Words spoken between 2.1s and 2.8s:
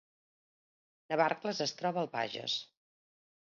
Bages